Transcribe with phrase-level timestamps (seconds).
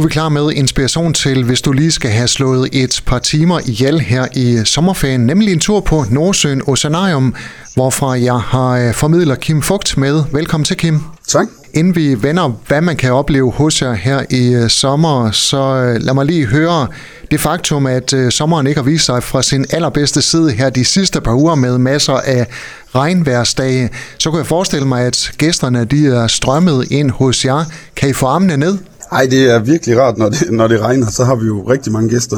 [0.00, 3.18] Nu er vi klar med inspiration til, hvis du lige skal have slået et par
[3.18, 7.34] timer ihjel her i sommerferien, nemlig en tur på Nordsøen Oceanarium,
[7.74, 10.22] hvorfra jeg har øh, formidler Kim Fugt med.
[10.32, 11.00] Velkommen til, Kim.
[11.28, 11.46] Tak.
[11.74, 16.00] Inden vi vender, hvad man kan opleve hos jer her i øh, sommer, så øh,
[16.00, 16.86] lad mig lige høre
[17.30, 21.20] det faktum, at sommeren ikke har vist sig fra sin allerbedste side her de sidste
[21.20, 22.46] par uger med masser af
[22.94, 23.90] regnværsdage.
[24.18, 27.64] Så kan jeg forestille mig, at gæsterne de er strømmet ind hos jer.
[27.96, 28.78] Kan I få armene ned?
[29.12, 31.92] Ej, det er virkelig rart, når det, når det regner, så har vi jo rigtig
[31.92, 32.36] mange gæster.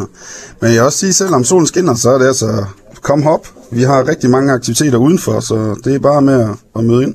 [0.60, 2.64] Men jeg vil også sige, selvom solen skinner, så er det altså,
[3.02, 3.46] kom hop.
[3.70, 7.14] Vi har rigtig mange aktiviteter udenfor, så det er bare med at, møde ind.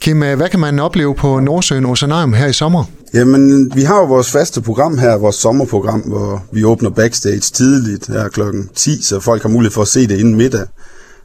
[0.00, 2.84] Kim, øh, hvad kan man opleve på Nordsøen Oceanarium her i sommer?
[3.14, 8.06] Jamen, vi har jo vores faste program her, vores sommerprogram, hvor vi åbner backstage tidligt
[8.06, 10.66] her klokken 10, så folk har mulighed for at se det inden middag.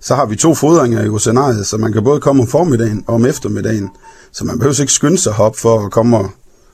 [0.01, 3.13] Så har vi to fodringer i oceanariet, så man kan både komme om formiddagen og
[3.15, 3.89] om eftermiddagen.
[4.31, 6.31] Så man behøver ikke skynde sig op for at komme og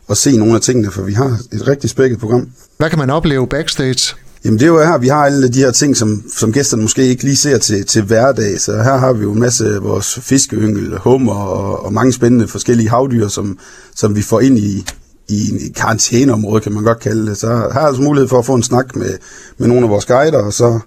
[0.10, 2.50] at se nogle af tingene, for vi har et rigtig spækket program.
[2.78, 4.16] Hvad kan man opleve backstage?
[4.46, 7.08] Jamen det er jo her, vi har alle de her ting, som, som gæsterne måske
[7.08, 8.60] ikke lige ser til, til hverdag.
[8.60, 12.48] Så her har vi jo en masse af vores fiskeyngel, hummer og, og mange spændende
[12.48, 13.58] forskellige havdyr, som,
[13.96, 14.86] som vi får ind i,
[15.28, 17.38] i en karantæneområde, kan man godt kalde det.
[17.38, 19.18] Så her er altså mulighed for at få en snak med,
[19.58, 20.80] med nogle af vores guider, og så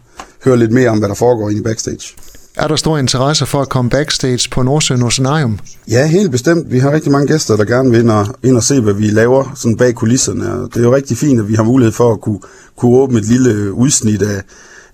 [0.44, 2.14] høre lidt mere om, hvad der foregår inde i backstage.
[2.58, 5.58] Er der stor interesse for at komme backstage på Nordsøen Oceanarium?
[5.90, 6.72] Ja, helt bestemt.
[6.72, 9.06] Vi har rigtig mange gæster, der gerne vil ind og, ind og se, hvad vi
[9.06, 10.44] laver sådan bag kulisserne.
[10.44, 12.38] Det er jo rigtig fint, at vi har mulighed for at kunne,
[12.76, 14.42] kunne åbne et lille udsnit af,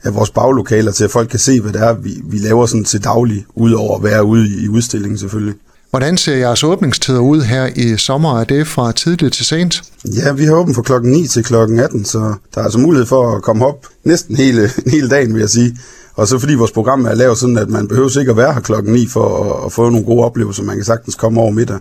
[0.02, 2.84] af vores baglokaler, til at folk kan se, hvad det er, vi, vi laver sådan
[2.84, 5.54] til daglig, udover at være ude i, i udstillingen selvfølgelig.
[5.90, 8.40] Hvordan ser jeres åbningstider ud her i sommer?
[8.40, 9.82] Er det fra tidligt til sent?
[10.16, 12.18] Ja, vi har åbent fra klokken 9 til klokken 18, så
[12.54, 15.76] der er altså mulighed for at komme op næsten hele, hele dagen, vil jeg sige.
[16.14, 18.60] Og så fordi vores program er lavet sådan, at man behøver ikke at være her
[18.60, 20.62] klokken 9 for at, at få nogle gode oplevelser.
[20.62, 21.78] Man kan sagtens komme over middag.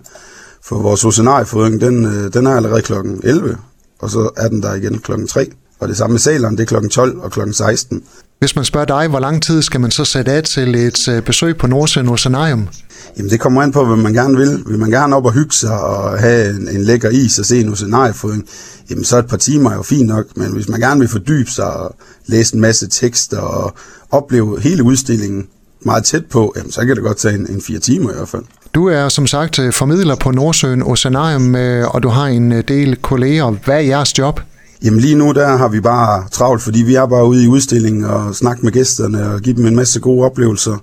[0.62, 3.56] For vores oceanariefodring, den, øh, den er allerede klokken 11,
[3.98, 5.46] og så er den der igen klokken 3.
[5.84, 8.02] Og det samme med saleren, det er klokken 12 og klokken 16.
[8.38, 11.22] Hvis man spørger dig, hvor lang tid skal man så sætte af til et øh,
[11.22, 12.68] besøg på Nordsøen Oceanarium?
[13.16, 14.62] Jamen det kommer an på, hvad man gerne vil.
[14.66, 17.60] Vil man gerne op og hygge sig og have en, en lækker is og se
[17.60, 18.44] en oceanariefodring,
[18.90, 20.24] jamen så et par timer er jo fint nok.
[20.36, 21.96] Men hvis man gerne vil fordybe sig og
[22.26, 23.74] læse en masse tekster og
[24.10, 25.46] opleve hele udstillingen
[25.80, 28.28] meget tæt på, jamen, så kan det godt tage en, en fire timer i hvert
[28.28, 28.42] fald.
[28.74, 32.96] Du er som sagt øh, formidler på Nordsøen Oceanarium, øh, og du har en del
[32.96, 33.50] kolleger.
[33.50, 34.40] Hvad er jeres job?
[34.82, 38.04] Jamen lige nu der har vi bare travlt, fordi vi er bare ude i udstillingen
[38.04, 40.76] og snakke med gæsterne og give dem en masse gode oplevelser.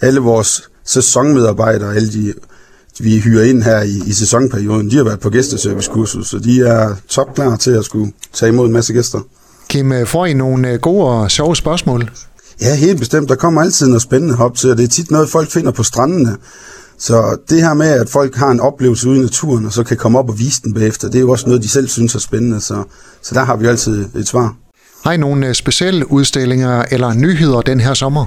[0.00, 2.34] Alle vores sæsonmedarbejdere, alle de
[3.00, 6.94] vi hyrer ind her i, i sæsonperioden, de har været på gæsteservicekursus, så de er
[7.08, 9.20] topklar til at skulle tage imod en masse gæster.
[9.68, 12.10] Kim, får I nogle gode og sjove spørgsmål?
[12.60, 13.28] Ja, helt bestemt.
[13.28, 15.82] Der kommer altid noget spændende op til, og det er tit noget, folk finder på
[15.82, 16.36] strandene.
[17.00, 19.96] Så det her med, at folk har en oplevelse ude i naturen, og så kan
[19.96, 22.18] komme op og vise den bagefter, det er jo også noget, de selv synes er
[22.18, 22.60] spændende.
[22.60, 22.82] Så,
[23.22, 24.54] så der har vi altid et svar.
[25.04, 28.26] Har I nogle øh, specielle udstillinger eller nyheder den her sommer?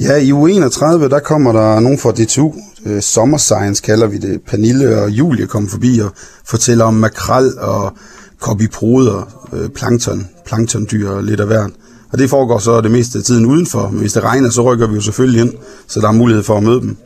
[0.00, 2.54] Ja, i u 31, der kommer der nogen fra DTU.
[2.86, 4.40] Øh, Sommer Science kalder vi det.
[4.48, 6.10] Pernille og Julie kommer forbi og
[6.44, 7.92] fortæller om makrel og
[8.40, 11.70] kobiproder, øh, plankton, planktondyr og lidt af hvert.
[12.12, 14.86] Og det foregår så det meste af tiden udenfor, men hvis det regner, så rykker
[14.86, 15.52] vi jo selvfølgelig ind,
[15.88, 16.96] så der er mulighed for at møde dem.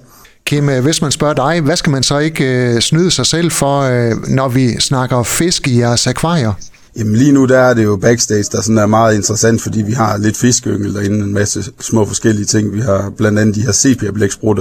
[0.47, 3.51] Kim, øh, hvis man spørger dig, hvad skal man så ikke øh, snyde sig selv
[3.51, 6.53] for, øh, når vi snakker fisk i jeres akvarier?
[6.97, 9.93] Jamen lige nu der er det jo backstage, der sådan er meget interessant, fordi vi
[9.93, 12.73] har lidt fiskeyngel derinde, en masse små forskellige ting.
[12.73, 14.11] Vi har blandt andet de her sepia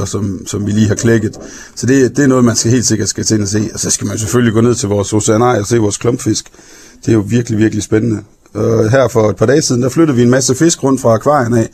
[0.05, 1.37] som, som vi lige har klækket.
[1.75, 3.69] Så det, det er noget, man skal helt sikkert skal til at se.
[3.73, 6.45] Og så skal man selvfølgelig gå ned til vores oceanarier og se vores klumpfisk.
[7.05, 8.21] Det er jo virkelig, virkelig spændende.
[8.55, 11.13] Og her for et par dage siden, der flyttede vi en masse fisk rundt fra
[11.13, 11.69] akvarien af.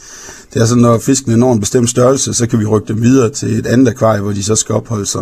[0.54, 3.30] Det er sådan, når fisken når en bestemt størrelse, så kan vi rykke dem videre
[3.30, 5.22] til et andet akvarie, hvor de så skal opholde sig.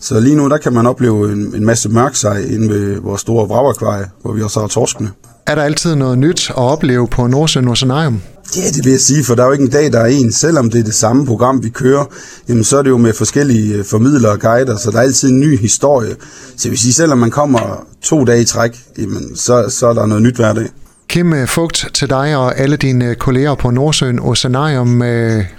[0.00, 3.48] Så lige nu, der kan man opleve en, en masse mørksej inde ved vores store
[3.48, 5.10] vragakvarie, hvor vi også har torskene.
[5.46, 8.20] Er der altid noget nyt at opleve på Nordsøen Oceanarium?
[8.56, 10.32] Ja, det vil jeg sige, for der er jo ikke en dag, der er en.
[10.32, 12.04] Selvom det er det samme program, vi kører,
[12.48, 15.28] jamen, så er det jo med forskellige øh, formidlere og guider, så der er altid
[15.28, 16.16] en ny historie.
[16.56, 19.92] Så jeg vil sige, selvom man kommer to dage i træk, jamen, så, så er
[19.92, 20.68] der noget nyt hver dag.
[21.14, 25.02] Kim Fugt til dig og alle dine kolleger på Nordsøen Oceanarium.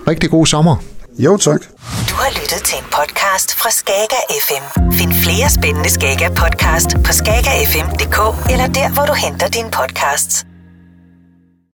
[0.08, 0.76] Rigtig god sommer.
[1.20, 1.62] Jo, tak.
[2.10, 4.92] Du har lyttet til en podcast fra Skager FM.
[4.92, 10.46] Find flere spændende Skager podcast på skagerfm.dk eller der, hvor du henter dine podcasts.